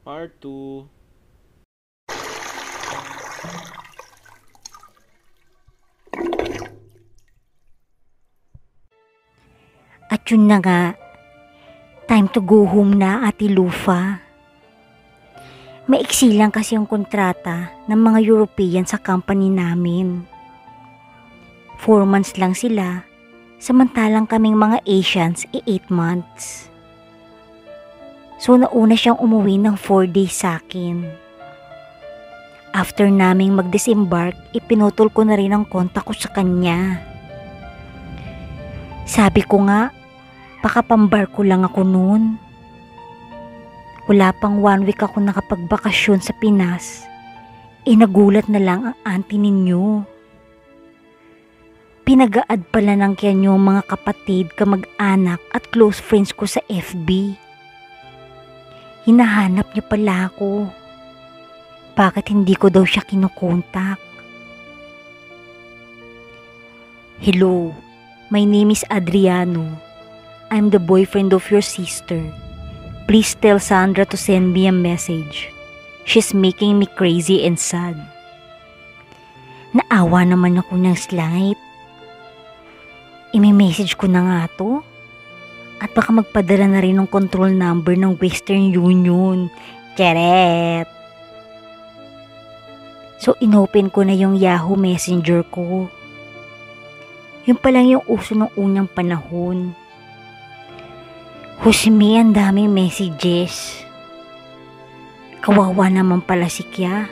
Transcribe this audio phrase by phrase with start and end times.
[0.00, 0.88] Part 2.
[10.08, 10.96] At yun na nga,
[12.08, 14.24] time to go home na Ate Lufa.
[15.84, 20.24] Maiksi lang kasi yung kontrata ng mga European sa company namin.
[21.76, 23.04] Four months lang sila,
[23.60, 26.72] samantalang kaming mga Asians e eight months.
[28.40, 31.04] So nauna siyang umuwi ng four days sa akin.
[32.72, 37.04] After naming mag-disembark, ipinutol ko na rin ang kontak ko sa kanya.
[39.04, 39.92] Sabi ko nga,
[40.64, 42.40] baka pambarko lang ako noon.
[44.08, 47.04] Wala pang one week ako nakapagbakasyon sa Pinas.
[47.84, 50.06] E nagulat na lang ang auntie ninyo.
[52.08, 57.36] Pinag-aad pala ng kanya yung mga kapatid, kamag-anak at close friends ko sa FB.
[59.10, 60.70] Hinahanap niya pala ako.
[61.98, 63.98] Bakit hindi ko daw siya kinukontak?
[67.18, 67.74] Hello,
[68.30, 69.66] my name is Adriano.
[70.54, 72.22] I'm the boyfriend of your sister.
[73.10, 75.50] Please tell Sandra to send me a message.
[76.06, 77.98] She's making me crazy and sad.
[79.74, 81.58] Naawa naman ako ng slight.
[83.34, 84.86] Imi-message ko na nga to.
[85.80, 89.48] At baka magpadala na rin ng control number ng Western Union.
[89.96, 90.84] Charet!
[93.20, 95.88] So inopen ko na yung Yahoo Messenger ko.
[97.48, 99.72] Yun pa lang yung uso ng unang panahon.
[101.60, 103.84] Husmi, ang daming messages.
[105.44, 107.08] Kawawa naman pala si Kya.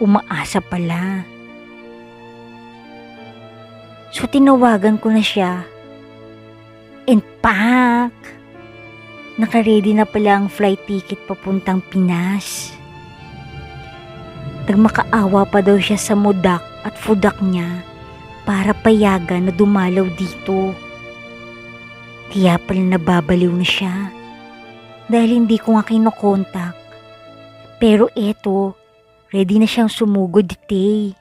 [0.00, 1.24] Umaasa pala.
[4.12, 5.71] So tinawagan ko na siya.
[7.12, 8.16] And pak!
[9.36, 12.72] Nakaready na pala ang flight ticket papuntang Pinas.
[14.64, 17.84] Nagmakaawa pa daw siya sa mudak at fudak niya
[18.48, 20.72] para payagan na dumalaw dito.
[22.32, 24.08] Kaya pala nababaliw na siya
[25.12, 26.72] dahil hindi ko nga kinokontak.
[27.76, 28.72] Pero eto,
[29.28, 31.12] ready na siyang sumugod dite.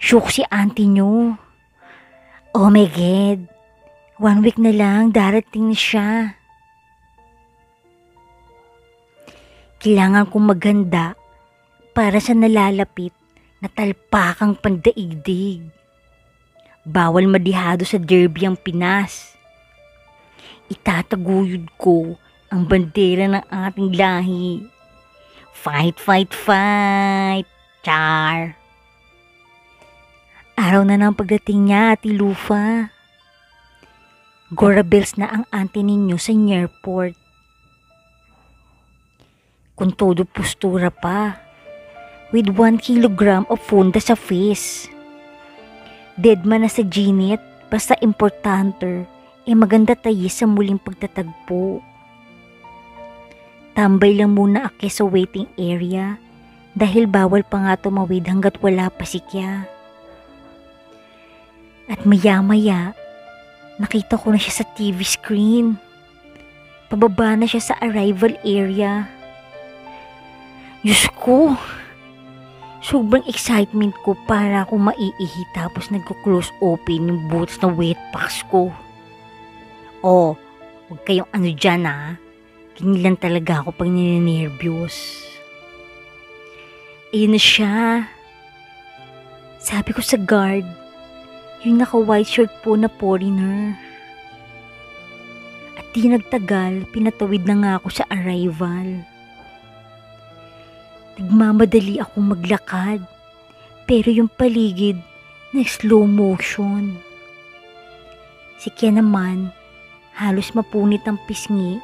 [0.00, 1.36] Shook si auntie nyo.
[2.56, 3.57] Oh my God,
[4.18, 6.10] one week na lang darating na siya.
[9.78, 11.14] Kailangan kong maganda
[11.94, 13.14] para sa nalalapit
[13.62, 15.62] na talpakang pandaigdig.
[16.82, 19.38] Bawal madihado sa derby ang Pinas.
[20.66, 22.18] Itataguyod ko
[22.50, 24.66] ang bandera ng ating lahi.
[25.54, 27.46] Fight, fight, fight!
[27.86, 28.58] Char!
[30.58, 32.97] Araw na ng pagdating niya, Ati Lufa.
[34.48, 37.12] Gora bells na ang ante ninyo sa airport.
[39.76, 41.36] Kung todo postura pa,
[42.32, 44.88] with 1 kilogram of funda sa face.
[46.16, 49.04] Dead man na sa ginit, basta importante,
[49.44, 51.84] eh maganda tayo sa muling pagtatagpo.
[53.76, 56.16] Tambay lang muna ako sa waiting area
[56.72, 59.68] dahil bawal pa nga tumawid hanggat wala pa si Kya.
[61.88, 62.96] At maya-maya,
[63.78, 65.78] nakita ko na siya sa TV screen.
[66.90, 69.06] Pababa na siya sa arrival area.
[70.82, 71.54] Diyos ko,
[72.82, 78.70] sobrang excitement ko para ako maiihi tapos nagko-close open yung boots na wet packs ko.
[80.02, 80.38] Oh,
[80.86, 82.14] huwag kayong ano dyan ah.
[82.78, 85.26] Kinilan talaga ako pag nininervyos.
[87.10, 88.06] Ayun na siya.
[89.58, 90.64] Sabi ko sa guard,
[91.66, 93.74] yung naka-white shirt po na foreigner.
[95.74, 99.02] At di nagtagal, pinatawid na nga ako sa arrival.
[101.18, 103.02] Nagmamadali akong maglakad,
[103.90, 105.02] pero yung paligid
[105.50, 106.94] na slow motion.
[108.58, 109.50] Si Kia naman,
[110.14, 111.82] halos mapunit ang pisngi,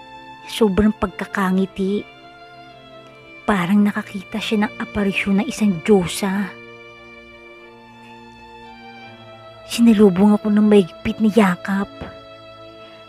[0.50, 2.06] sobrang pagkakangiti.
[3.43, 6.63] Parang nakakita siya ng aparisyon ng isang Diyosa.
[9.75, 11.91] Sinalubong ako ng maigpit na yakap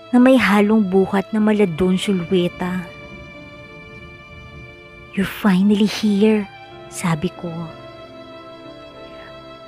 [0.09, 2.81] na may halong buhat na maladon sulweta.
[5.13, 6.49] You're finally here,
[6.89, 7.53] sabi ko.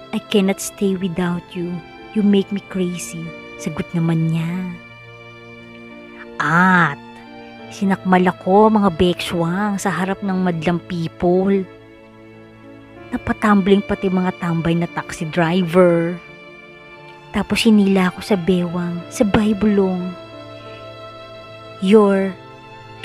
[0.10, 1.70] I cannot stay without you.
[2.18, 3.22] You make me crazy.
[3.62, 4.58] Sagot naman niya.
[6.42, 6.98] At,
[7.70, 11.62] sinakmal ako mga bekswang sa harap ng madlang people.
[13.14, 16.18] Napatumbling pati mga tambay na taxi driver.
[17.38, 20.10] Tapos hinila ako sa bewang, sa baybulong.
[21.86, 22.34] Your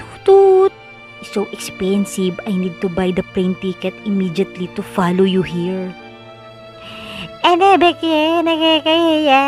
[0.00, 0.73] tutut
[1.20, 5.93] so expensive, I need to buy the plane ticket immediately to follow you here.
[7.44, 9.44] Ano ba kayo nakakaya?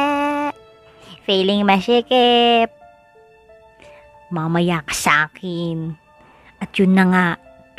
[1.25, 2.69] Feeling masikip.
[4.29, 5.97] Mamaya ka sa akin.
[6.61, 7.27] At yun na nga,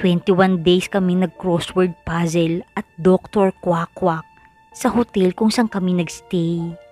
[0.02, 3.54] 21 days kami nag-crossword puzzle at Dr.
[3.62, 4.26] Kwak-Kwak
[4.74, 6.85] sa hotel kung saan kami nagstay.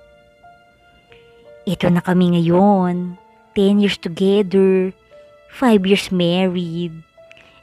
[1.63, 3.15] Ito na kami ngayon.
[3.55, 4.91] 10 years together.
[5.55, 6.91] 5 years married.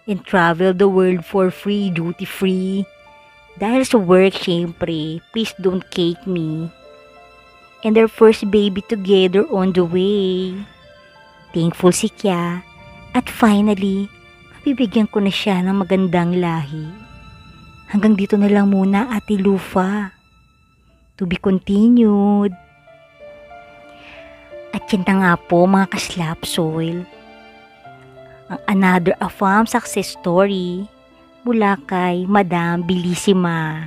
[0.09, 2.89] And travel the world for free, duty free.
[3.61, 6.73] Dahil sa work, syempre, please don't cake me.
[7.85, 10.57] And our first baby together on the way.
[11.53, 12.65] Thankful si Kya.
[13.13, 14.09] At finally,
[14.57, 16.89] mabibigyan ko na siya ng magandang lahi.
[17.91, 20.15] Hanggang dito na lang muna, Ate Lufa.
[21.19, 22.55] To be continued.
[24.91, 27.07] Yan na nga po mga kaslap soil.
[28.51, 30.91] Ang another Afam success story
[31.47, 33.87] mula kay Madam Bilissima.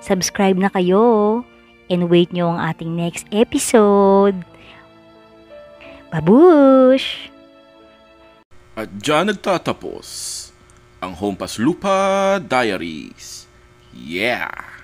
[0.00, 1.44] Subscribe na kayo
[1.92, 4.40] and wait nyo ang ating next episode.
[6.08, 7.28] Babush!
[8.80, 10.08] At dyan nagtatapos
[11.04, 13.44] ang Hompas Lupa Diaries.
[13.92, 14.83] Yeah!